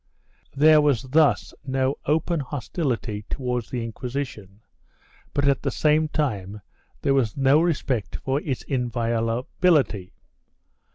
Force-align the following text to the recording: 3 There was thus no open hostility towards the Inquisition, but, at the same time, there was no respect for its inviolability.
3 0.53 0.61
There 0.61 0.81
was 0.81 1.03
thus 1.03 1.53
no 1.63 1.93
open 2.07 2.39
hostility 2.39 3.23
towards 3.29 3.69
the 3.69 3.83
Inquisition, 3.83 4.61
but, 5.31 5.47
at 5.47 5.61
the 5.61 5.69
same 5.69 6.07
time, 6.07 6.59
there 7.03 7.13
was 7.13 7.37
no 7.37 7.61
respect 7.61 8.15
for 8.15 8.41
its 8.41 8.63
inviolability. 8.63 10.13